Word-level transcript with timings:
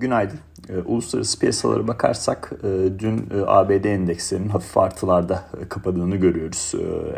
Günaydın. 0.00 0.38
E, 0.68 0.78
uluslararası 0.78 1.38
piyasalara 1.38 1.88
bakarsak 1.88 2.52
e, 2.62 2.68
dün 2.98 3.16
e, 3.16 3.20
ABD 3.46 3.84
endekslerinin 3.84 4.48
hafif 4.48 4.78
artılarda 4.78 5.44
e, 5.62 5.68
kapadığını 5.68 6.16
görüyoruz. 6.16 6.74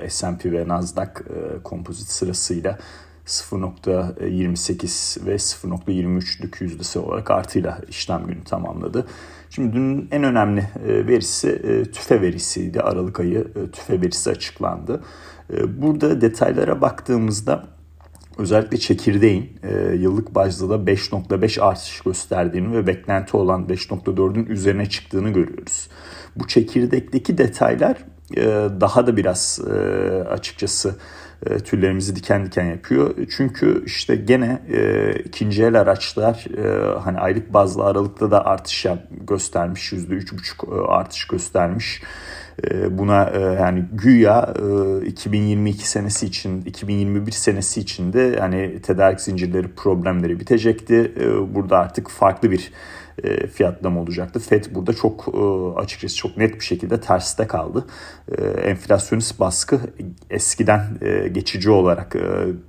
S&P 0.08 0.53
ve 0.53 0.69
Nasdaq 0.69 1.11
kompozit 1.64 2.08
sırasıyla 2.08 2.79
0.28 3.27 5.27
ve 5.27 5.35
0.23'lük 5.35 6.64
yüzdesi 6.64 6.98
olarak 6.98 7.30
artıyla 7.30 7.79
işlem 7.88 8.26
günü 8.26 8.44
tamamladı. 8.44 9.06
Şimdi 9.51 9.72
dün 9.72 10.08
en 10.10 10.24
önemli 10.24 10.69
verisi 10.87 11.62
tüfe 11.92 12.22
verisiydi. 12.22 12.81
Aralık 12.81 13.21
ayı 13.21 13.47
tüfe 13.72 14.01
verisi 14.01 14.31
açıklandı. 14.31 15.04
Burada 15.78 16.20
detaylara 16.20 16.80
baktığımızda 16.80 17.65
özellikle 18.41 18.79
çekirdeğin 18.79 19.52
e, 19.62 19.95
yıllık 19.95 20.34
bazda 20.34 20.70
da 20.70 20.91
5.5 20.91 21.61
artış 21.61 22.01
gösterdiğini 22.01 22.73
ve 22.73 22.87
beklenti 22.87 23.37
olan 23.37 23.67
5.4'ün 23.67 24.47
üzerine 24.47 24.87
çıktığını 24.87 25.31
görüyoruz. 25.31 25.89
Bu 26.37 26.47
çekirdekteki 26.47 27.39
detaylar 27.39 27.97
e, 28.37 28.43
daha 28.81 29.07
da 29.07 29.17
biraz 29.17 29.61
e, 29.71 29.73
açıkçası 30.25 30.97
e, 31.47 31.59
tüllerimizi 31.59 32.17
diken 32.17 32.47
diken 32.47 32.65
yapıyor. 32.65 33.15
Çünkü 33.37 33.83
işte 33.87 34.17
gene 34.17 34.62
e, 34.73 35.12
ikinci 35.25 35.62
el 35.65 35.81
araçlar 35.81 36.47
e, 36.59 36.98
hani 36.98 37.19
aylık 37.19 37.55
bazlı 37.55 37.84
aralıkta 37.84 38.31
da 38.31 38.45
artış 38.45 38.84
yap, 38.84 38.98
göstermiş. 39.11 39.93
%3,5 39.93 40.84
e, 40.84 40.87
artış 40.89 41.27
göstermiş. 41.27 42.03
E, 42.70 42.98
buna 42.98 43.30
e, 43.30 43.41
yani 43.41 43.84
güya 43.92 44.55
2022 45.06 45.88
senesi 45.88 46.27
için 46.27 46.62
2021 46.62 47.33
senesi 47.33 47.80
için 47.80 48.12
de 48.12 48.36
hani 48.41 48.83
tedarik 48.83 49.20
zincirleri 49.20 49.69
problemleri 49.69 50.41
bitecekti. 50.41 51.12
Burada 51.55 51.78
artık 51.78 52.10
farklı 52.10 52.50
bir 52.50 52.73
fiyatlama 53.52 54.00
olacaktı. 54.00 54.41
FED 54.41 54.64
burada 54.74 54.92
çok 54.92 55.34
açıkçası 55.77 56.17
çok 56.17 56.36
net 56.36 56.55
bir 56.55 56.64
şekilde 56.64 57.00
terste 57.00 57.47
kaldı. 57.47 57.86
Enflasyonist 58.62 59.41
baskı 59.41 59.80
eskiden 60.30 60.80
geçici 61.33 61.70
olarak 61.70 62.17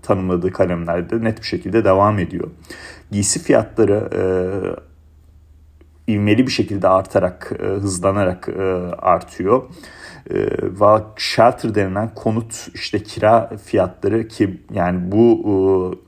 tanımladığı 0.01 0.51
kalemlerde 0.51 1.23
net 1.23 1.41
bir 1.41 1.47
şekilde 1.47 1.85
devam 1.85 2.19
ediyor. 2.19 2.49
Giysi 3.11 3.43
fiyatları 3.43 4.09
ivmeli 6.07 6.47
bir 6.47 6.51
şekilde 6.51 6.87
artarak, 6.87 7.53
e, 7.59 7.65
hızlanarak 7.65 8.49
e, 8.49 8.61
artıyor. 8.97 9.63
E, 10.33 10.49
shelter 11.17 11.75
denilen 11.75 12.13
konut 12.15 12.67
işte 12.73 13.03
kira 13.03 13.51
fiyatları 13.65 14.27
ki 14.27 14.61
yani 14.73 15.11
bu 15.11 16.01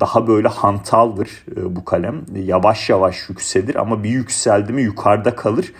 daha 0.00 0.26
böyle 0.26 0.48
hantaldır 0.48 1.44
bu 1.56 1.84
kalem. 1.84 2.24
Yavaş 2.34 2.90
yavaş 2.90 3.28
yükselir 3.28 3.74
ama 3.74 4.04
bir 4.04 4.10
yükseldi 4.10 4.72
mi 4.72 4.82
yukarıda 4.82 5.36
kalır. 5.36 5.72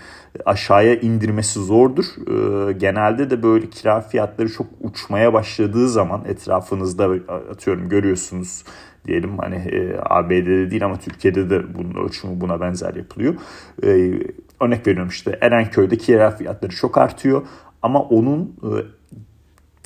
Aşağıya 0.47 0.95
indirmesi 0.95 1.61
zordur. 1.61 2.05
Genelde 2.79 3.31
de 3.31 3.43
böyle 3.43 3.71
kira 3.71 4.01
fiyatları 4.01 4.53
çok 4.53 4.67
uçmaya 4.81 5.33
başladığı 5.33 5.89
zaman 5.89 6.25
etrafınızda 6.25 7.11
atıyorum 7.51 7.89
görüyorsunuz 7.89 8.65
diyelim 9.07 9.39
hani 9.39 9.57
e, 9.57 9.97
ABD'de 10.01 10.71
değil 10.71 10.85
ama 10.85 10.99
Türkiye'de 10.99 11.51
de 11.51 11.75
bunun 11.75 12.05
ölçümü 12.05 12.41
buna 12.41 12.61
benzer 12.61 12.95
yapılıyor. 12.95 13.35
E, 13.83 13.89
örnek 14.61 14.87
veriyorum 14.87 15.09
işte 15.11 15.39
Erenköy'de 15.41 15.97
kira 15.97 16.31
fiyatları 16.31 16.73
çok 16.73 16.99
artıyor 16.99 17.43
ama 17.83 18.03
onun 18.03 18.57
e, 18.62 18.69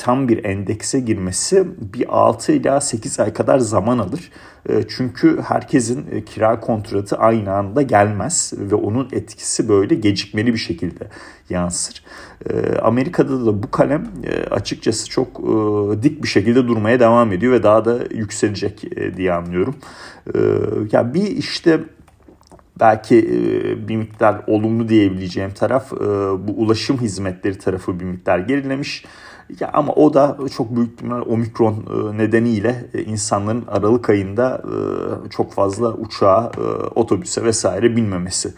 tam 0.01 0.29
bir 0.29 0.45
endekse 0.45 1.01
girmesi 1.01 1.67
bir 1.95 2.07
6 2.09 2.53
ila 2.53 2.81
8 2.81 3.21
ay 3.21 3.33
kadar 3.33 3.59
zaman 3.59 3.99
alır. 3.99 4.31
E, 4.69 4.83
çünkü 4.89 5.41
herkesin 5.41 6.07
e, 6.13 6.25
kira 6.25 6.61
kontratı 6.61 7.17
aynı 7.17 7.53
anda 7.53 7.83
gelmez 7.83 8.53
ve 8.57 8.75
onun 8.75 9.09
etkisi 9.13 9.69
böyle 9.69 9.95
gecikmeli 9.95 10.53
bir 10.53 10.59
şekilde 10.59 11.09
yansır. 11.51 12.05
E, 12.51 12.79
Amerika'da 12.79 13.47
da 13.47 13.63
bu 13.63 13.71
kalem 13.71 14.07
açıkçası 14.51 15.11
çok 15.11 15.39
dik 16.03 16.23
bir 16.23 16.29
şekilde 16.29 16.69
durmaya 16.69 17.01
devam 17.01 17.33
ediyor 17.33 17.53
ve 17.53 17.63
daha 17.63 17.85
da 17.85 17.99
yükselecek 18.11 18.85
diye 19.17 19.33
anlıyorum. 19.33 19.75
Ya 20.93 21.15
bir 21.15 21.27
işte 21.27 21.81
belki 22.81 23.29
bir 23.89 23.97
miktar 23.97 24.43
olumlu 24.47 24.89
diyebileceğim 24.89 25.51
taraf 25.51 25.93
bu 26.39 26.53
ulaşım 26.57 27.01
hizmetleri 27.01 27.59
tarafı 27.59 28.01
bir 28.01 28.05
miktar 28.05 28.39
gerilemiş. 28.39 29.05
Ya 29.61 29.71
ama 29.73 29.93
o 29.93 30.15
da 30.15 30.39
çok 30.57 30.77
büyük 30.77 30.93
ihtimal 30.93 31.21
omikron 31.21 31.75
e, 31.75 32.19
nedeniyle 32.19 32.85
e, 32.95 33.03
insanların 33.03 33.65
Aralık 33.69 34.11
ayında 34.11 34.63
e, 34.65 35.29
çok 35.31 35.53
fazla 35.53 35.95
uçağa, 35.95 36.51
otobüse 36.95 37.45
vesaire 37.45 37.97
binmemesi 37.97 38.55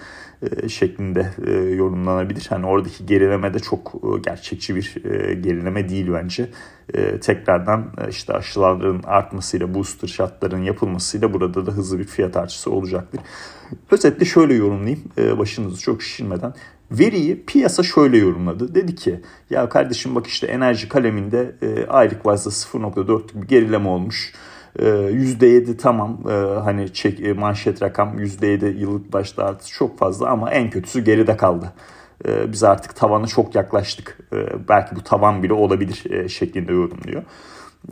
şeklinde 0.69 1.31
yorumlanabilir. 1.75 2.47
Hani 2.49 2.67
oradaki 2.67 3.07
gerileme 3.07 3.55
de 3.55 3.59
çok 3.59 3.93
gerçekçi 4.25 4.75
bir 4.77 4.95
gerileme 5.35 5.89
değil 5.89 6.13
bence. 6.13 6.49
Tekrardan 7.21 7.93
işte 8.11 8.33
aşıların 8.33 9.03
artmasıyla, 9.05 9.75
booster 9.75 10.09
şartların 10.09 10.63
yapılmasıyla 10.63 11.35
burada 11.35 11.67
da 11.67 11.71
hızlı 11.71 11.99
bir 11.99 12.05
fiyat 12.05 12.37
artışı 12.37 12.71
olacaktır. 12.71 13.21
Özetle 13.91 14.25
şöyle 14.25 14.55
yorumlayayım 14.55 15.03
başınızı 15.17 15.81
çok 15.81 16.03
şişirmeden. 16.03 16.55
Veriyi 16.99 17.45
piyasa 17.47 17.83
şöyle 17.83 18.19
yorumladı. 18.19 18.75
Dedi 18.75 18.95
ki 18.95 19.21
ya 19.51 19.69
kardeşim 19.69 20.15
bak 20.15 20.27
işte 20.27 20.47
enerji 20.47 20.89
kaleminde 20.89 21.55
e, 21.63 21.87
aylık 21.87 22.25
bazda 22.25 22.51
0.4 22.51 23.43
bir 23.43 23.49
gerileme 23.49 23.89
olmuş. 23.89 24.33
E, 24.79 24.85
%7 24.85 25.77
tamam 25.77 26.19
e, 26.29 26.33
hani 26.61 26.93
çek, 26.93 27.21
e, 27.21 27.33
manşet 27.33 27.83
rakam 27.83 28.19
%7 28.19 28.79
yıllık 28.79 29.13
başta 29.13 29.45
artış 29.45 29.73
çok 29.73 29.99
fazla 29.99 30.29
ama 30.29 30.51
en 30.51 30.71
kötüsü 30.71 31.05
geride 31.05 31.37
kaldı. 31.37 31.73
E, 32.29 32.53
biz 32.53 32.65
artık 32.65 32.97
tavana 32.97 33.27
çok 33.27 33.55
yaklaştık. 33.55 34.19
E, 34.33 34.69
belki 34.69 34.97
bu 34.97 35.01
tavan 35.01 35.43
bile 35.43 35.53
olabilir 35.53 36.11
e, 36.11 36.29
şeklinde 36.29 36.73
yorumluyor. 36.73 37.23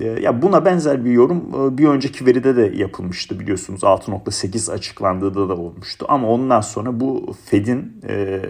E, 0.00 0.04
ya 0.04 0.42
buna 0.42 0.64
benzer 0.64 1.04
bir 1.04 1.10
yorum 1.10 1.44
e, 1.54 1.78
bir 1.78 1.88
önceki 1.88 2.26
veride 2.26 2.56
de 2.56 2.72
yapılmıştı 2.76 3.40
biliyorsunuz 3.40 3.80
6.8 3.82 4.72
açıklandığında 4.72 5.48
da 5.48 5.54
olmuştu 5.54 6.06
ama 6.08 6.28
ondan 6.28 6.60
sonra 6.60 7.00
bu 7.00 7.34
Fed'in 7.44 8.00
e, 8.08 8.40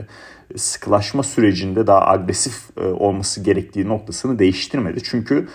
sıkılaşma 0.57 1.23
sürecinde 1.23 1.87
daha 1.87 2.07
agresif 2.07 2.55
e, 2.77 2.87
olması 2.87 3.41
gerektiği 3.43 3.89
noktasını 3.89 4.39
değiştirmedi. 4.39 5.01
Çünkü 5.03 5.49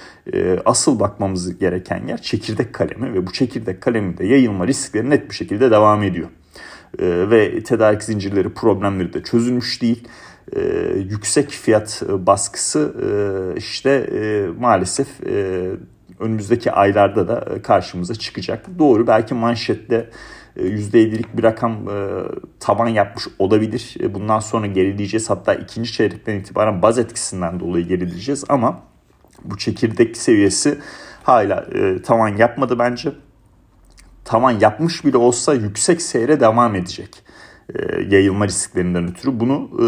asıl 0.66 1.00
bakmamız 1.00 1.58
gereken 1.58 2.08
yer 2.08 2.22
çekirdek 2.22 2.74
kalemi 2.74 3.14
ve 3.14 3.28
bu 3.28 3.34
çekirdek 3.34 3.82
kaleminde 3.82 4.26
yayılma 4.26 4.68
riskleri 4.68 5.10
net 5.10 5.30
bir 5.30 5.36
şekilde 5.36 5.72
devam 5.72 6.04
ediyor. 6.04 6.28
Ve 7.00 7.64
tedarik 7.64 8.04
zincirleri 8.04 8.50
problemleri 8.50 9.14
de 9.14 9.24
çözülmüş 9.24 9.82
değil. 9.82 10.08
Yüksek 10.96 11.50
fiyat 11.50 12.04
baskısı 12.10 12.94
işte 13.58 14.10
maalesef 14.60 15.08
önümüzdeki 16.20 16.72
aylarda 16.72 17.28
da 17.28 17.62
karşımıza 17.62 18.16
çıkacak. 18.16 18.80
Doğru 18.80 19.08
belki 19.08 19.34
manşette 19.34 20.10
%7'lik 20.58 21.38
bir 21.38 21.44
rakam 21.44 21.90
e, 21.90 22.22
taban 22.60 22.88
yapmış 22.88 23.28
olabilir. 23.40 23.96
E, 24.00 24.14
bundan 24.14 24.40
sonra 24.40 24.68
gerileyeceğiz. 24.68 25.30
Hatta 25.30 25.54
ikinci 25.54 25.92
çeyrekten 25.92 26.40
itibaren 26.40 26.82
baz 26.82 27.00
etkisinden 27.00 27.60
dolayı 27.60 27.88
gerileyeceğiz 27.88 28.44
ama 28.50 28.82
bu 29.44 29.58
çekirdek 29.58 30.18
seviyesi 30.18 30.80
hala 31.24 31.66
e, 31.74 32.02
tavan 32.02 32.38
yapmadı 32.38 32.80
bence. 32.80 33.12
Tavan 34.26 34.52
yapmış 34.52 35.06
bile 35.06 35.18
olsa 35.18 35.54
yüksek 35.54 36.02
seyre 36.02 36.40
devam 36.40 36.76
edecek. 36.76 37.25
E, 37.74 38.02
yayılma 38.02 38.48
risklerinden 38.48 39.08
ötürü 39.08 39.40
bunu 39.40 39.70
e, 39.80 39.84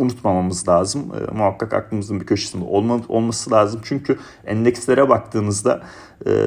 unutmamamız 0.00 0.68
lazım. 0.68 1.02
E, 1.02 1.36
muhakkak 1.36 1.74
aklımızın 1.74 2.20
bir 2.20 2.26
köşesinde 2.26 2.64
olma, 2.64 3.00
olması 3.08 3.50
lazım. 3.50 3.80
Çünkü 3.84 4.18
endekslere 4.44 5.08
baktığınızda 5.08 5.82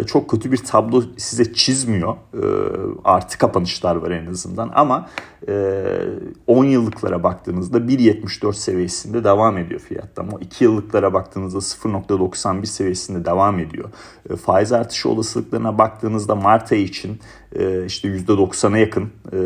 çok 0.07 0.29
kötü 0.29 0.51
bir 0.51 0.57
tablo 0.57 1.03
size 1.17 1.53
çizmiyor. 1.53 2.15
E, 2.33 2.43
artı 3.03 3.37
kapanışlar 3.37 3.95
var 3.95 4.11
en 4.11 4.25
azından 4.25 4.71
ama 4.73 5.09
e, 5.47 5.83
10 6.47 6.65
yıllıklara 6.65 7.23
baktığınızda 7.23 7.77
1.74 7.77 8.53
seviyesinde 8.53 9.23
devam 9.23 9.57
ediyor 9.57 9.79
fiyatlama. 9.79 10.31
2 10.41 10.63
yıllıklara 10.63 11.13
baktığınızda 11.13 11.57
0.91 11.57 12.65
seviyesinde 12.65 13.25
devam 13.25 13.59
ediyor. 13.59 13.89
E, 14.29 14.35
faiz 14.35 14.71
artışı 14.71 15.09
olasılıklarına 15.09 15.77
baktığınızda 15.77 16.35
Mart 16.35 16.71
ayı 16.71 16.83
için 16.83 17.19
e, 17.55 17.85
işte 17.85 18.07
%90'a 18.07 18.77
yakın 18.77 19.09
e, 19.33 19.39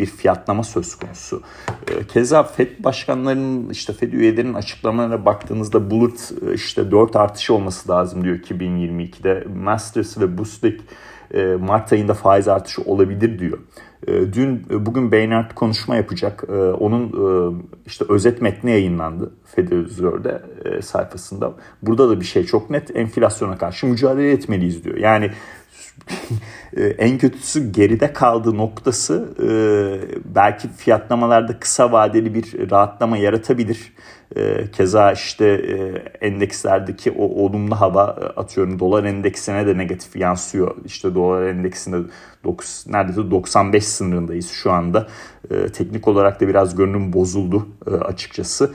bir 0.00 0.06
fiyatlama 0.06 0.62
söz 0.62 0.94
konusu. 0.94 1.42
E, 1.90 2.06
keza 2.06 2.42
FED 2.42 2.84
başkanlarının 2.84 3.70
işte 3.70 3.92
FED 3.92 4.12
üyelerinin 4.12 4.54
açıklamalarına 4.54 5.24
baktığınızda 5.24 5.90
bulut 5.90 6.30
işte 6.54 6.90
4 6.90 7.16
artış 7.16 7.50
olması 7.50 7.88
lazım 7.88 8.24
diyor 8.24 8.38
2022'de. 8.38 9.44
Masters 9.56 10.18
ve 10.18 10.38
Boostek 10.38 10.80
Mart 11.60 11.92
ayında 11.92 12.14
faiz 12.14 12.48
artışı 12.48 12.82
olabilir 12.82 13.38
diyor. 13.38 13.58
Dün 14.06 14.66
bugün 14.70 15.12
Baynard 15.12 15.50
konuşma 15.54 15.96
yapacak. 15.96 16.44
Onun 16.78 17.12
işte 17.86 18.04
özet 18.08 18.42
metni 18.42 18.70
yayınlandı 18.70 19.32
Federal 19.44 19.84
Reserve'de 19.84 20.42
sayfasında. 20.82 21.52
Burada 21.82 22.08
da 22.08 22.20
bir 22.20 22.24
şey 22.24 22.44
çok 22.44 22.70
net. 22.70 22.96
Enflasyona 22.96 23.58
karşı 23.58 23.86
mücadele 23.86 24.32
etmeliyiz 24.32 24.84
diyor. 24.84 24.96
Yani 24.96 25.30
e, 26.76 26.84
en 26.84 27.18
kötüsü 27.18 27.72
geride 27.72 28.12
kaldığı 28.12 28.56
noktası 28.56 29.28
e, 29.42 29.48
belki 30.34 30.68
fiyatlamalarda 30.68 31.58
kısa 31.58 31.92
vadeli 31.92 32.34
bir 32.34 32.70
rahatlama 32.70 33.16
yaratabilir. 33.16 33.92
E, 34.36 34.70
keza 34.70 35.12
işte 35.12 35.46
endekslerdeki 36.20 37.10
o 37.10 37.24
olumlu 37.24 37.80
hava 37.80 38.02
atıyorum 38.36 38.78
dolar 38.78 39.04
endeksine 39.04 39.66
de 39.66 39.78
negatif 39.78 40.16
yansıyor. 40.16 40.76
İşte 40.84 41.14
dolar 41.14 41.46
endeksinde 41.46 41.96
9, 42.44 42.84
neredeyse 42.88 43.30
95 43.30 43.84
sınırındayız 43.84 44.50
şu 44.50 44.72
anda. 44.72 45.06
teknik 45.72 46.08
olarak 46.08 46.40
da 46.40 46.48
biraz 46.48 46.76
görünüm 46.76 47.12
bozuldu 47.12 47.68
açıkçası. 48.04 48.74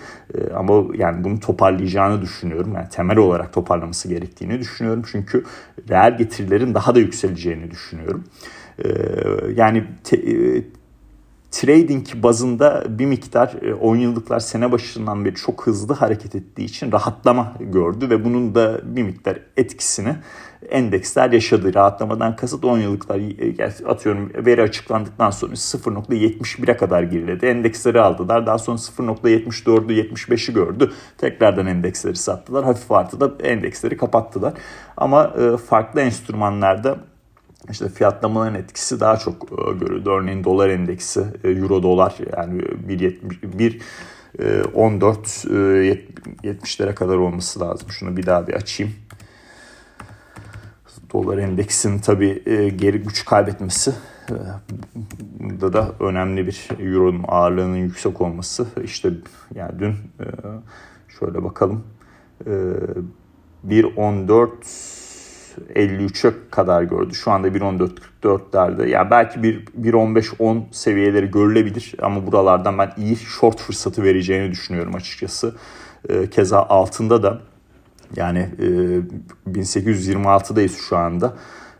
ama 0.55 0.83
yani 0.95 1.23
bunu 1.23 1.39
toparlayacağını 1.39 2.21
düşünüyorum. 2.21 2.73
Yani 2.75 2.89
temel 2.89 3.17
olarak 3.17 3.53
toparlaması 3.53 4.07
gerektiğini 4.07 4.59
düşünüyorum. 4.59 5.03
Çünkü 5.11 5.43
reel 5.89 6.17
getirilerin 6.17 6.73
daha 6.73 6.95
da 6.95 6.99
yükseleceğini 6.99 7.71
düşünüyorum. 7.71 8.23
yani 9.55 9.83
te, 10.03 10.17
trading 11.53 12.07
bazında 12.15 12.83
bir 12.99 13.05
miktar 13.05 13.53
10 13.81 13.95
e, 13.95 14.01
yıllıklar 14.01 14.39
sene 14.39 14.71
başından 14.71 15.25
beri 15.25 15.35
çok 15.35 15.67
hızlı 15.67 15.93
hareket 15.93 16.35
ettiği 16.35 16.65
için 16.65 16.91
rahatlama 16.91 17.53
gördü 17.59 18.09
ve 18.09 18.25
bunun 18.25 18.55
da 18.55 18.81
bir 18.83 19.03
miktar 19.03 19.39
etkisini 19.57 20.15
endeksler 20.69 21.31
yaşadı. 21.31 21.73
Rahatlamadan 21.73 22.35
kasıt 22.35 22.65
10 22.65 22.77
yıllıklar 22.77 23.19
e, 23.19 23.85
atıyorum 23.87 24.31
veri 24.35 24.61
açıklandıktan 24.61 25.29
sonra 25.29 25.53
0.71'e 25.53 26.77
kadar 26.77 27.03
geriledi. 27.03 27.45
Endeksleri 27.45 28.01
aldılar. 28.01 28.45
Daha 28.45 28.57
sonra 28.57 28.77
0.74'ü 28.77 29.93
75'i 29.93 30.53
gördü. 30.53 30.91
Tekrardan 31.17 31.67
endeksleri 31.67 32.15
sattılar. 32.15 32.65
Hafif 32.65 32.91
artıda 32.91 33.31
endeksleri 33.43 33.97
kapattılar. 33.97 34.53
Ama 34.97 35.33
e, 35.39 35.57
farklı 35.57 36.01
enstrümanlarda 36.01 36.97
işte 37.71 37.89
fiyatlamaların 37.89 38.55
etkisi 38.55 38.99
daha 38.99 39.17
çok 39.17 39.43
e, 39.51 39.73
görüldü. 39.79 40.09
Örneğin 40.09 40.43
dolar 40.43 40.69
endeksi, 40.69 41.25
e, 41.43 41.49
euro 41.49 41.83
dolar 41.83 42.15
yani 42.37 42.61
1.70 42.61 43.81
14 44.73 45.27
70'lere 45.27 46.95
kadar 46.95 47.15
olması 47.15 47.59
lazım. 47.59 47.89
Şunu 47.91 48.17
bir 48.17 48.25
daha 48.25 48.47
bir 48.47 48.53
açayım. 48.53 48.93
Dolar 51.13 51.37
endeksinin 51.37 51.99
tabi 51.99 52.43
e, 52.45 52.69
geri 52.69 53.01
güç 53.01 53.25
kaybetmesi 53.25 53.93
burada 55.39 55.73
da 55.73 55.91
önemli 55.99 56.47
bir 56.47 56.67
euronun 56.79 57.25
ağırlığının 57.27 57.75
yüksek 57.75 58.21
olması. 58.21 58.67
İşte 58.83 59.09
yani 59.55 59.79
dün 59.79 59.95
şöyle 61.19 61.43
bakalım 61.43 61.83
1.14 63.67 64.92
53'e 65.75 66.33
kadar 66.51 66.83
gördü. 66.83 67.13
Şu 67.13 67.31
anda 67.31 67.47
1.14.44'lerde. 67.47 68.87
Yani 68.87 69.11
belki 69.11 69.39
1.15-10 69.39 70.61
seviyeleri 70.71 71.31
görülebilir 71.31 71.95
ama 72.01 72.27
buralardan 72.27 72.77
ben 72.77 72.93
iyi 72.97 73.15
short 73.15 73.59
fırsatı 73.59 74.03
vereceğini 74.03 74.51
düşünüyorum 74.51 74.95
açıkçası. 74.95 75.55
Ee, 76.09 76.29
keza 76.29 76.63
altında 76.63 77.23
da 77.23 77.41
yani 78.15 78.49
1826'dayız 79.47 80.77
şu 80.89 80.97
anda. 80.97 81.33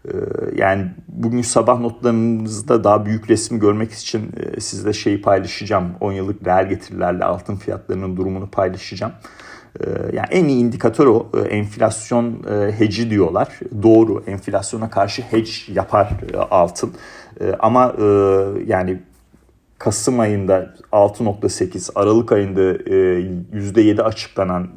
Ee, 0.06 0.12
yani 0.56 0.92
bugün 1.08 1.42
sabah 1.42 1.80
notlarınızda 1.80 2.84
daha 2.84 3.06
büyük 3.06 3.30
resmi 3.30 3.60
görmek 3.60 3.92
için 3.92 4.32
e, 4.38 4.60
sizle 4.60 4.94
şeyi 4.94 5.22
paylaşacağım. 5.22 5.96
10 6.02 6.12
yıllık 6.12 6.48
reel 6.48 6.70
getirilerle 6.70 7.26
altın 7.26 7.56
fiyatlarının 7.56 8.18
durumunu 8.18 8.52
paylaşacağım. 8.52 9.14
Ee, 9.80 9.90
yani 10.14 10.28
en 10.32 10.46
iyi 10.46 10.62
indikatör 10.62 11.08
o. 11.08 11.30
Ee, 11.34 11.40
enflasyon 11.40 12.44
e, 12.52 12.72
hedge'i 12.72 13.10
diyorlar. 13.10 13.60
Doğru. 13.84 14.24
Enflasyona 14.28 14.90
karşı 14.90 15.22
hedge 15.22 15.52
yapar 15.68 16.10
e, 16.34 16.38
altın. 16.38 16.94
Ee, 17.42 17.54
ama 17.60 17.96
e, 18.00 18.04
yani 18.66 19.00
Kasım 19.78 20.20
ayında 20.20 20.74
6.8, 20.92 21.92
Aralık 21.96 22.32
ayında 22.32 22.62
%7 22.62 24.02
açıklanan 24.02 24.68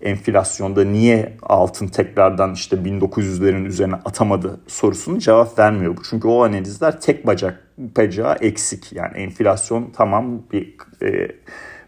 enflasyonda 0.00 0.84
niye 0.84 1.36
altın 1.42 1.86
tekrardan 1.86 2.54
işte 2.54 2.76
1900'lerin 2.76 3.64
üzerine 3.64 3.94
atamadı 3.94 4.60
sorusunu 4.66 5.18
cevap 5.18 5.58
vermiyor. 5.58 5.96
Çünkü 6.10 6.28
o 6.28 6.44
analizler 6.44 7.00
tek 7.00 7.26
bacak 7.26 7.66
bacağı 7.78 8.34
eksik. 8.40 8.92
Yani 8.92 9.16
enflasyon 9.16 9.92
tamam 9.96 10.42
bir 10.52 10.74
e, 11.02 11.28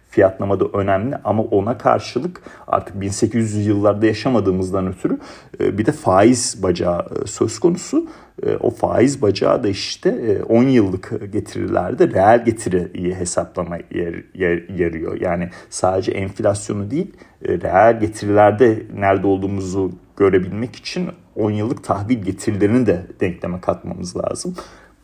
fiyatlamada 0.08 0.64
önemli 0.64 1.16
ama 1.24 1.42
ona 1.42 1.78
karşılık 1.78 2.42
artık 2.66 3.00
1800 3.00 3.66
yıllarda 3.66 4.06
yaşamadığımızdan 4.06 4.86
ötürü 4.86 5.18
e, 5.60 5.78
bir 5.78 5.86
de 5.86 5.92
faiz 5.92 6.62
bacağı 6.62 7.00
e, 7.00 7.26
söz 7.26 7.58
konusu. 7.58 8.06
E, 8.42 8.56
o 8.56 8.70
faiz 8.70 9.22
bacağı 9.22 9.64
da 9.64 9.68
işte 9.68 10.42
10 10.48 10.62
yıllık 10.62 11.32
getirilerde 11.32 12.08
reel 12.08 12.44
getiriyi 12.44 13.14
hesaplama 13.14 13.76
yer, 13.76 14.24
yer, 14.34 14.68
yarıyor. 14.68 15.20
Yani 15.20 15.50
sadece 15.70 16.12
enflasyonu 16.12 16.90
değil 16.90 17.12
reel 17.42 18.00
getirilerde 18.00 18.82
nerede 18.94 19.26
olduğumuzu 19.26 19.92
görebilmek 20.16 20.76
için 20.76 21.08
10 21.36 21.50
yıllık 21.50 21.84
tahvil 21.84 22.22
getirilerini 22.22 22.86
de 22.86 23.06
denkleme 23.20 23.60
katmamız 23.60 24.16
lazım. 24.16 24.54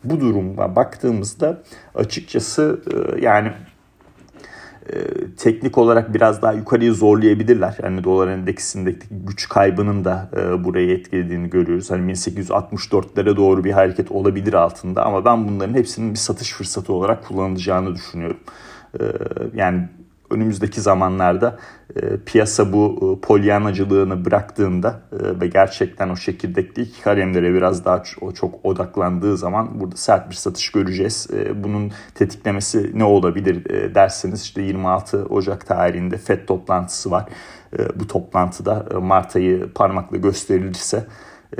Bu 0.03 0.19
duruma 0.19 0.75
baktığımızda 0.75 1.63
açıkçası 1.95 2.81
yani 3.21 3.51
e, 4.93 4.97
teknik 5.37 5.77
olarak 5.77 6.13
biraz 6.13 6.41
daha 6.41 6.53
yukarıya 6.53 6.93
zorlayabilirler. 6.93 7.77
Yani 7.83 8.03
dolar 8.03 8.27
endeksindeki 8.27 9.07
güç 9.11 9.49
kaybının 9.49 10.05
da 10.05 10.29
e, 10.37 10.63
burayı 10.63 10.91
etkilediğini 10.91 11.49
görüyoruz. 11.49 11.91
Hani 11.91 12.11
1864'lere 12.11 13.35
doğru 13.35 13.63
bir 13.63 13.71
hareket 13.71 14.11
olabilir 14.11 14.53
altında 14.53 15.05
ama 15.05 15.25
ben 15.25 15.47
bunların 15.47 15.73
hepsinin 15.73 16.13
bir 16.13 16.19
satış 16.19 16.53
fırsatı 16.53 16.93
olarak 16.93 17.27
kullanılacağını 17.27 17.95
düşünüyorum. 17.95 18.37
E, 18.99 19.03
yani 19.53 19.89
önümüzdeki 20.35 20.81
zamanlarda 20.81 21.57
e, 21.95 22.17
piyasa 22.25 22.73
bu 22.73 23.15
e, 23.17 23.27
polyanacılığını 23.27 24.25
bıraktığında 24.25 25.01
e, 25.11 25.41
ve 25.41 25.47
gerçekten 25.47 26.09
o 26.09 26.15
çekirdekli 26.15 27.01
kalemlere 27.03 27.53
biraz 27.53 27.85
daha 27.85 28.03
o 28.21 28.31
çok 28.31 28.65
odaklandığı 28.65 29.37
zaman 29.37 29.79
burada 29.79 29.95
sert 29.95 30.29
bir 30.29 30.35
satış 30.35 30.71
göreceğiz. 30.71 31.27
E, 31.33 31.63
bunun 31.63 31.91
tetiklemesi 32.15 32.91
ne 32.93 33.03
olabilir 33.03 33.69
e, 33.69 33.95
derseniz 33.95 34.41
işte 34.41 34.61
26 34.61 35.25
Ocak 35.25 35.67
tarihinde 35.67 36.17
FED 36.17 36.45
toplantısı 36.47 37.11
var. 37.11 37.25
E, 37.79 37.99
bu 37.99 38.07
toplantıda 38.07 38.85
e, 38.91 38.97
Mart 38.97 39.35
ayı 39.35 39.73
parmakla 39.73 40.17
gösterilirse 40.17 41.05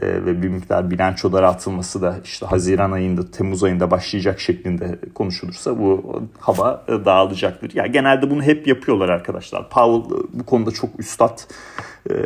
e, 0.01 0.25
ve 0.25 0.41
bir 0.41 0.49
miktar 0.49 0.91
bilançolar 0.91 1.43
atılması 1.43 2.01
da 2.01 2.15
işte 2.23 2.45
Haziran 2.45 2.91
ayında, 2.91 3.31
Temmuz 3.31 3.63
ayında 3.63 3.91
başlayacak 3.91 4.39
şeklinde 4.39 4.99
konuşulursa 5.15 5.79
bu 5.79 6.21
hava 6.39 6.83
e, 6.87 7.05
dağılacaktır. 7.05 7.71
Yani 7.73 7.91
genelde 7.91 8.29
bunu 8.29 8.43
hep 8.43 8.67
yapıyorlar 8.67 9.09
arkadaşlar. 9.09 9.69
Powell 9.69 10.17
e, 10.17 10.23
bu 10.33 10.45
konuda 10.45 10.71
çok 10.71 10.99
üstad, 10.99 11.39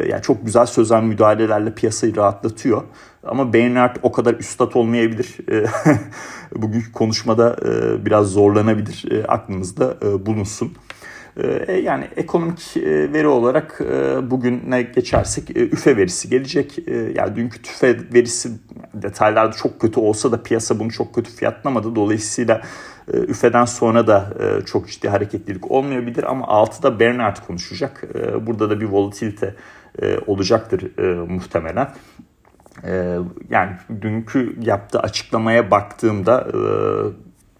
yani 0.09 0.21
çok 0.21 0.45
güzel 0.45 0.65
sözel 0.65 1.03
müdahalelerle 1.03 1.73
piyasayı 1.75 2.15
rahatlatıyor. 2.15 2.83
Ama 3.23 3.53
Bernard 3.53 3.95
o 4.03 4.11
kadar 4.11 4.33
üstad 4.33 4.73
olmayabilir. 4.73 5.37
Bugünkü 6.55 6.91
konuşmada 6.91 7.55
biraz 8.05 8.27
zorlanabilir. 8.27 9.05
Aklınızda 9.27 9.95
bulunsun. 10.25 10.73
Ee, 11.37 11.73
yani 11.73 12.07
ekonomik 12.17 12.77
e, 12.77 13.13
veri 13.13 13.27
olarak 13.27 13.81
e, 13.81 14.31
bugün 14.31 14.63
ne 14.67 14.81
geçersek 14.81 15.57
e, 15.57 15.59
üfe 15.59 15.97
verisi 15.97 16.29
gelecek. 16.29 16.79
Yani 17.15 17.35
dünkü 17.35 17.61
tüfe 17.61 17.97
verisi 18.13 18.49
detaylarda 18.93 19.51
çok 19.51 19.81
kötü 19.81 19.99
olsa 19.99 20.31
da 20.31 20.43
piyasa 20.43 20.79
bunu 20.79 20.91
çok 20.91 21.15
kötü 21.15 21.31
fiyatlamadı. 21.31 21.95
Dolayısıyla 21.95 22.61
üfeden 23.07 23.65
sonra 23.65 24.07
da 24.07 24.33
çok 24.65 24.89
ciddi 24.89 25.09
hareketlilik 25.09 25.71
olmayabilir 25.71 26.23
ama 26.23 26.47
altıda 26.47 26.99
Bernard 26.99 27.37
konuşacak. 27.47 28.03
Burada 28.47 28.69
da 28.69 28.81
bir 28.81 28.85
volatilite 28.85 29.55
olacaktır 30.27 30.91
muhtemelen. 31.29 31.89
Yani 33.49 33.71
dünkü 34.01 34.55
yaptığı 34.61 34.99
açıklamaya 34.99 35.71
baktığımda 35.71 36.47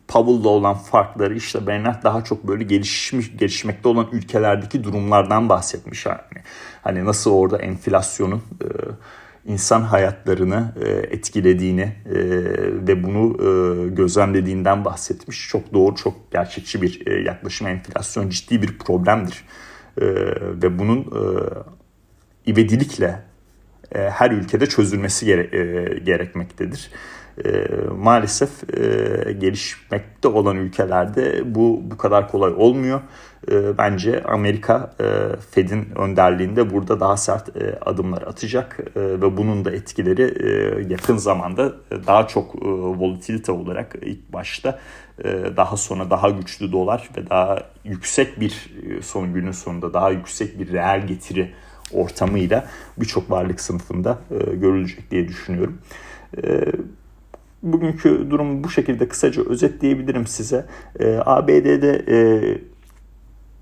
Powell'la 0.09 0.49
olan 0.49 0.75
farkları 0.75 1.35
işte 1.35 1.67
Bernard 1.67 2.03
daha 2.03 2.23
çok 2.23 2.47
böyle 2.47 2.63
gelişmiş 2.63 3.37
gelişmekte 3.37 3.89
olan 3.89 4.07
ülkelerdeki 4.11 4.83
durumlardan 4.83 5.49
bahsetmiş 5.49 6.05
yani. 6.05 6.43
Hani 6.81 7.05
nasıl 7.05 7.31
orada 7.31 7.57
enflasyonun 7.57 8.37
e, 8.37 8.67
insan 9.45 9.81
hayatlarını 9.81 10.73
e, 10.85 10.89
etkilediğini 10.89 11.81
e, 12.05 12.15
ve 12.87 13.03
bunu 13.03 13.37
e, 13.37 13.89
gözlemlediğinden 13.89 14.85
bahsetmiş. 14.85 15.49
Çok 15.49 15.73
doğru, 15.73 15.95
çok 15.95 16.31
gerçekçi 16.31 16.81
bir 16.81 17.07
e, 17.07 17.21
yaklaşım. 17.21 17.67
Enflasyon 17.67 18.29
ciddi 18.29 18.61
bir 18.61 18.77
problemdir. 18.77 19.43
E, 20.01 20.05
ve 20.61 20.79
bunun 20.79 20.99
e, 20.99 21.21
ivedilikle 22.51 23.21
e, 23.95 23.99
her 23.99 24.31
ülkede 24.31 24.65
çözülmesi 24.65 25.25
gere, 25.25 25.57
e, 25.57 25.99
gerekmektedir. 25.99 26.91
E, 27.45 27.67
maalesef 27.97 28.77
e, 28.77 29.31
gelişmekte 29.31 30.27
olan 30.27 30.57
ülkelerde 30.57 31.55
bu 31.55 31.81
bu 31.83 31.97
kadar 31.97 32.31
kolay 32.31 32.53
olmuyor. 32.57 33.01
E, 33.51 33.77
bence 33.77 34.23
Amerika 34.23 34.93
e, 35.01 35.05
Fed'in 35.51 35.87
önderliğinde 35.95 36.73
burada 36.73 36.99
daha 36.99 37.17
sert 37.17 37.57
e, 37.57 37.79
adımlar 37.81 38.21
atacak 38.21 38.79
e, 38.95 39.01
ve 39.01 39.37
bunun 39.37 39.65
da 39.65 39.71
etkileri 39.71 40.21
e, 40.21 40.49
yakın 40.93 41.17
zamanda 41.17 41.73
e, 41.91 42.07
daha 42.07 42.27
çok 42.27 42.55
e, 42.55 42.67
volatilite 42.69 43.51
olarak 43.51 43.95
ilk 44.01 44.33
başta 44.33 44.79
e, 45.23 45.27
daha 45.57 45.77
sonra 45.77 46.09
daha 46.09 46.29
güçlü 46.29 46.71
dolar 46.71 47.09
ve 47.17 47.29
daha 47.29 47.59
yüksek 47.83 48.39
bir 48.39 48.71
e, 48.89 49.01
son 49.01 49.33
günün 49.33 49.51
sonunda 49.51 49.93
daha 49.93 50.09
yüksek 50.09 50.59
bir 50.59 50.71
reel 50.71 51.07
getiri 51.07 51.51
ortamıyla 51.93 52.67
birçok 52.97 53.31
varlık 53.31 53.61
sınıfında 53.61 54.19
e, 54.31 54.55
görülecek 54.55 55.11
diye 55.11 55.27
düşünüyorum. 55.27 55.81
E, 56.43 56.65
bugünkü 57.63 58.27
durumu 58.29 58.63
bu 58.63 58.69
şekilde 58.69 59.07
kısaca 59.07 59.43
özetleyebilirim 59.49 60.27
size. 60.27 60.65
E, 60.99 61.19
ABD'de 61.25 62.05
e, 62.07 62.17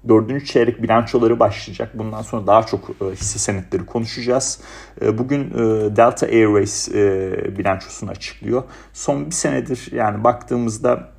dördüncü 0.09 0.45
çeyrek 0.45 0.83
bilançoları 0.83 1.39
başlayacak. 1.39 1.91
Bundan 1.99 2.21
sonra 2.21 2.47
daha 2.47 2.63
çok 2.63 2.89
e, 2.89 3.05
hisse 3.05 3.39
senetleri 3.39 3.85
konuşacağız. 3.85 4.61
E, 5.01 5.17
bugün 5.17 5.41
e, 5.41 5.95
Delta 5.95 6.25
Airways 6.25 6.89
e, 6.89 7.57
bilançosunu 7.57 8.09
açıklıyor. 8.09 8.63
Son 8.93 9.25
bir 9.25 9.31
senedir 9.31 9.89
yani 9.91 10.23
baktığımızda 10.23 11.09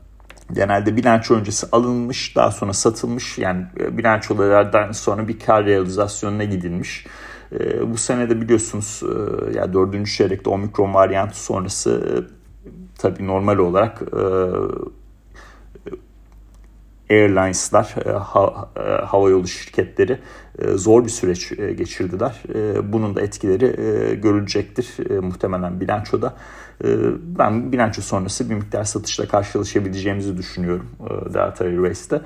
genelde 0.52 0.96
bilanço 0.96 1.34
öncesi 1.34 1.66
alınmış 1.72 2.36
daha 2.36 2.50
sonra 2.50 2.72
satılmış 2.72 3.38
yani 3.38 3.66
e, 3.80 3.98
bilançolardan 3.98 4.92
sonra 4.92 5.28
bir 5.28 5.38
kar 5.38 5.64
realizasyonuna 5.64 6.44
gidilmiş. 6.44 7.06
E, 7.52 7.92
bu 7.92 7.96
senede 7.96 8.40
biliyorsunuz 8.40 9.02
e, 9.02 9.58
ya 9.58 9.72
dördüncü 9.72 10.12
çeyrekte 10.12 10.50
omikron 10.50 10.94
varyantı 10.94 11.44
sonrası 11.44 12.24
e, 12.34 12.37
tabii 12.98 13.26
normal 13.26 13.58
olarak 13.58 14.02
e, 14.02 14.22
airlines'lar, 17.14 17.94
e, 18.06 18.10
ha, 18.10 18.68
e, 18.76 18.80
havayolu 19.04 19.48
şirketleri 19.48 20.18
e, 20.58 20.68
zor 20.72 21.04
bir 21.04 21.10
süreç 21.10 21.48
geçirdiler. 21.78 22.42
Bunun 22.92 23.16
da 23.16 23.20
etkileri 23.20 23.66
görülecektir 24.20 25.10
muhtemelen 25.22 25.80
bilançoda. 25.80 26.34
Ben 27.38 27.72
bilanço 27.72 28.02
sonrası 28.02 28.50
bir 28.50 28.54
miktar 28.54 28.84
satışla 28.84 29.28
karşılaşabileceğimizi 29.28 30.36
düşünüyorum 30.36 30.86
Delta 31.34 31.64
Airways'te. 31.64 32.20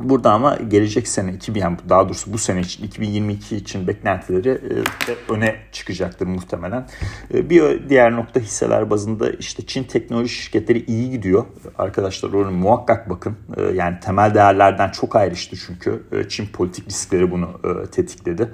E, 0.00 0.08
Burada 0.08 0.32
ama 0.32 0.56
gelecek 0.56 1.08
sene 1.08 1.32
2000 1.32 1.60
yani 1.60 1.76
daha 1.88 2.04
doğrusu 2.04 2.32
bu 2.32 2.38
sene 2.38 2.60
için 2.60 2.84
2022 2.84 3.56
için 3.56 3.86
beklentileri 3.86 4.48
e, 4.48 5.32
öne 5.32 5.56
çıkacaktır 5.72 6.26
muhtemelen. 6.26 6.86
E, 7.34 7.50
bir 7.50 7.88
diğer 7.88 8.12
nokta 8.12 8.40
hisseler 8.40 8.90
bazında 8.90 9.30
işte 9.30 9.66
Çin 9.66 9.84
teknoloji 9.84 10.28
şirketleri 10.28 10.84
iyi 10.84 11.10
gidiyor. 11.10 11.44
Arkadaşlar 11.78 12.32
oraya 12.32 12.50
muhakkak 12.50 13.10
bakın. 13.10 13.36
E, 13.56 13.62
yani 13.62 14.00
temel 14.00 14.34
değerlerden 14.34 14.90
çok 14.90 15.16
ayrıştı 15.16 15.56
çünkü. 15.66 16.02
Çin 16.28 16.46
politik 16.46 16.88
riskleri 16.88 17.30
bunu 17.30 17.60
tetikledi. 17.92 18.50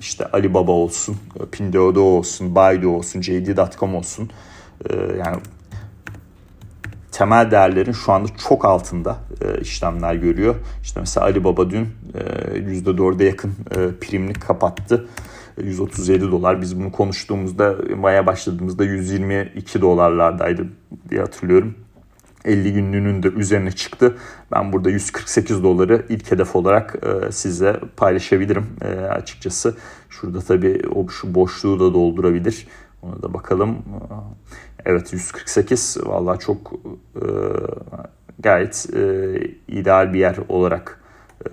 İşte 0.00 0.26
Alibaba 0.26 0.72
olsun, 0.72 1.16
Pinduoduo 1.52 2.02
olsun, 2.02 2.54
Baidu 2.54 2.88
olsun, 2.88 3.22
JD.com 3.22 3.94
olsun. 3.94 4.30
Yani 5.18 5.36
temel 7.16 7.50
değerlerin 7.50 7.92
şu 7.92 8.12
anda 8.12 8.28
çok 8.48 8.64
altında 8.64 9.16
e, 9.40 9.60
işlemler 9.60 10.14
görüyor. 10.14 10.54
İşte 10.82 11.00
mesela 11.00 11.26
Alibaba 11.26 11.70
dün 11.70 11.88
e, 12.14 12.58
%4'e 12.58 13.24
yakın 13.24 13.50
e, 13.50 13.90
primlik 14.00 14.42
kapattı. 14.42 15.08
137 15.62 16.30
dolar. 16.30 16.60
Biz 16.60 16.80
bunu 16.80 16.92
konuştuğumuzda 16.92 17.76
maya 17.96 18.26
başladığımızda 18.26 18.84
122 18.84 19.80
dolarlardaydı 19.80 20.66
diye 21.10 21.20
hatırlıyorum. 21.20 21.74
50 22.44 22.72
günlüğünün 22.72 23.22
de 23.22 23.28
üzerine 23.28 23.72
çıktı. 23.72 24.16
Ben 24.52 24.72
burada 24.72 24.90
148 24.90 25.62
doları 25.62 26.06
ilk 26.08 26.32
hedef 26.32 26.56
olarak 26.56 26.96
e, 27.02 27.32
size 27.32 27.80
paylaşabilirim 27.96 28.66
e, 28.82 28.88
açıkçası. 28.88 29.76
Şurada 30.08 30.40
tabii 30.40 30.82
o 30.94 31.08
şu 31.08 31.34
boşluğu 31.34 31.80
da 31.80 31.94
doldurabilir. 31.94 32.66
Ona 33.02 33.22
da 33.22 33.34
bakalım. 33.34 33.78
Evet 34.86 35.12
148 35.12 35.96
valla 36.06 36.36
çok 36.36 36.72
e, 37.16 37.26
gayet 38.38 38.86
e, 38.94 39.34
ideal 39.68 40.12
bir 40.12 40.18
yer 40.18 40.36
olarak 40.48 41.00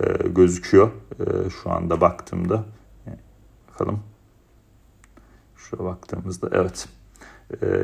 e, 0.00 0.28
gözüküyor 0.28 0.90
e, 1.20 1.50
şu 1.50 1.70
anda 1.70 2.00
baktığımda. 2.00 2.64
Bakalım. 3.72 4.00
Şuraya 5.56 5.84
baktığımızda 5.84 6.48
evet. 6.52 6.88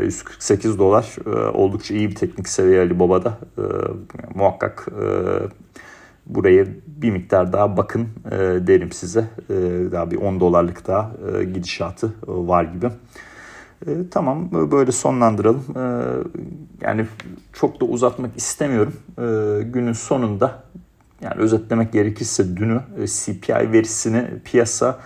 148 0.02 0.74
e, 0.74 0.78
dolar 0.78 1.16
e, 1.26 1.30
oldukça 1.30 1.94
iyi 1.94 2.10
bir 2.10 2.14
teknik 2.14 2.48
seviye 2.48 2.80
Ali 2.80 2.98
Baba'da. 2.98 3.38
E, 3.58 3.62
muhakkak 4.34 4.88
buraya 6.26 6.66
bir 6.86 7.10
miktar 7.10 7.52
daha 7.52 7.76
bakın 7.76 8.08
derim 8.66 8.92
size. 8.92 9.24
Daha 9.92 10.10
bir 10.10 10.16
10 10.16 10.40
dolarlık 10.40 10.86
daha 10.86 11.12
gidişatı 11.42 12.12
var 12.26 12.64
gibi. 12.64 12.90
E, 13.86 13.90
tamam 14.10 14.48
böyle 14.52 14.92
sonlandıralım. 14.92 15.64
E, 15.76 15.82
yani 16.80 17.06
çok 17.52 17.80
da 17.80 17.84
uzatmak 17.84 18.36
istemiyorum. 18.36 18.92
E, 19.18 19.22
günün 19.62 19.92
sonunda 19.92 20.62
yani 21.22 21.34
özetlemek 21.34 21.92
gerekirse 21.92 22.56
dünü 22.56 22.80
e, 23.02 23.06
CPI 23.06 23.72
verisini 23.72 24.26
piyasa 24.44 24.98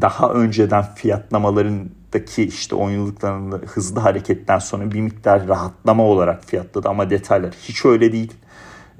daha 0.00 0.32
önceden 0.32 0.82
fiyatlamalarındaki 0.94 2.44
işte 2.44 2.74
10 2.74 2.90
yıllıklarında 2.90 3.56
hızlı 3.56 4.00
hareketten 4.00 4.58
sonra 4.58 4.90
bir 4.90 5.00
miktar 5.00 5.48
rahatlama 5.48 6.04
olarak 6.04 6.44
fiyatladı 6.44 6.88
ama 6.88 7.10
detaylar 7.10 7.54
hiç 7.62 7.84
öyle 7.84 8.12
değil. 8.12 8.32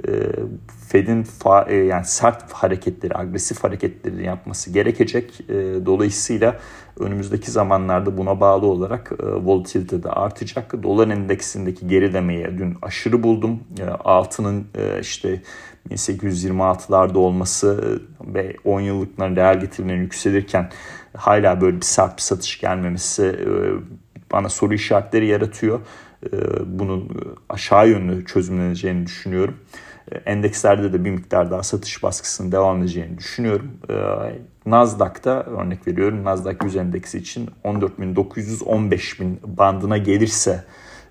E, 0.08 0.10
Fed'in 0.88 1.26
e, 1.66 1.74
yani 1.74 2.04
sert 2.04 2.52
hareketleri, 2.52 3.18
agresif 3.18 3.64
hareketleri 3.64 4.24
yapması 4.24 4.70
gerekecek. 4.70 5.40
E, 5.40 5.54
dolayısıyla 5.86 6.58
önümüzdeki 6.98 7.50
zamanlarda 7.50 8.18
buna 8.18 8.40
bağlı 8.40 8.66
olarak 8.66 9.12
volatilite 9.22 10.02
de 10.02 10.08
artacak. 10.08 10.82
Dolar 10.82 11.08
endeksindeki 11.08 11.88
gerilemeye 11.88 12.58
dün 12.58 12.76
aşırı 12.82 13.22
buldum. 13.22 13.60
Altının 14.04 14.66
işte 15.00 15.42
1826'larda 15.90 17.18
olması 17.18 18.00
ve 18.20 18.56
10 18.64 18.80
yıllıkların 18.80 19.36
değer 19.36 19.54
getirilerinin 19.54 20.02
yükselirken 20.02 20.70
hala 21.16 21.60
böyle 21.60 21.76
bir 21.76 21.84
sert 21.84 22.16
bir 22.16 22.22
satış 22.22 22.60
gelmemesi 22.60 23.38
bana 24.32 24.48
soru 24.48 24.74
işaretleri 24.74 25.26
yaratıyor. 25.26 25.80
E, 26.32 26.36
bunun 26.78 27.08
aşağı 27.48 27.88
yönlü 27.88 28.24
çözümleneceğini 28.24 29.06
düşünüyorum. 29.06 29.54
Endekslerde 30.26 30.92
de 30.92 31.04
bir 31.04 31.10
miktar 31.10 31.50
daha 31.50 31.62
satış 31.62 32.02
baskısının 32.02 32.52
devam 32.52 32.78
edeceğini 32.78 33.18
düşünüyorum. 33.18 33.70
Ee, 33.90 33.94
Nasdaq'ta 34.66 35.30
örnek 35.42 35.86
veriyorum 35.88 36.24
Nasdaq 36.24 36.56
100 36.64 36.76
endeksi 36.76 37.18
için 37.18 37.50
14.900-15.000 37.64 39.36
bandına 39.44 39.98
gelirse 39.98 40.64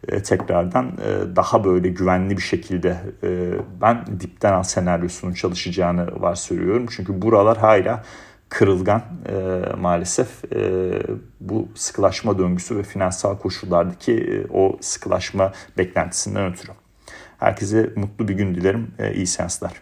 e, 0.08 0.24
tekrardan 0.24 0.88
e, 0.88 1.36
daha 1.36 1.63
böyle 1.63 1.89
güvenli 1.89 2.38
bir 2.38 2.41
şekilde 2.41 2.98
e, 3.24 3.51
ben 3.82 4.06
dipten 4.20 4.53
al 4.53 4.63
senaryosunun 4.63 5.34
çalışacağını 5.34 6.22
varsayıyorum. 6.22 6.86
Çünkü 6.89 7.22
buralar 7.22 7.58
hala 7.58 8.03
kırılgan 8.51 9.03
maalesef 9.77 10.27
bu 11.39 11.67
sıkılaşma 11.75 12.38
döngüsü 12.38 12.77
ve 12.77 12.84
finansal 12.84 13.38
koşullardaki 13.38 14.48
o 14.53 14.77
sıkılaşma 14.81 15.53
beklentisinden 15.77 16.51
ötürü. 16.51 16.72
Herkese 17.39 17.93
mutlu 17.96 18.27
bir 18.27 18.34
gün 18.34 18.55
dilerim. 18.55 18.91
İyi 19.13 19.27
seanslar. 19.27 19.74